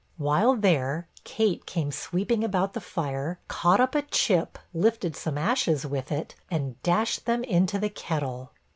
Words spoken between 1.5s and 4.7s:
came sweeping about the fire, caught up a chip,